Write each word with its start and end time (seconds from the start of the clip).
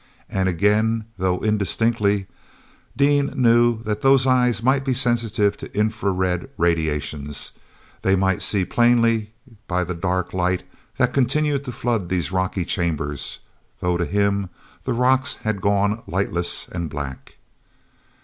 And 0.29 0.49
again, 0.49 1.05
though 1.19 1.43
indistinctly, 1.43 2.25
Dean 2.97 3.31
knew 3.39 3.83
that 3.83 4.01
those 4.01 4.25
eyes 4.25 4.63
might 4.63 4.83
be 4.83 4.95
sensitive 4.95 5.55
to 5.57 5.77
infra 5.77 6.09
red 6.11 6.49
radiations—they 6.57 8.15
might 8.15 8.41
see 8.41 8.65
plainly 8.65 9.29
by 9.67 9.83
the 9.83 9.93
dark 9.93 10.33
light 10.33 10.63
that 10.97 11.13
continued 11.13 11.65
to 11.65 11.71
flood 11.71 12.09
these 12.09 12.31
rocky 12.31 12.65
chambers, 12.65 13.41
though, 13.79 13.95
to 13.97 14.05
him, 14.05 14.49
the 14.85 14.93
rocks 14.93 15.35
had 15.43 15.61
gone 15.61 16.01
lightless 16.07 16.67
and 16.67 16.89
black. 16.89 17.35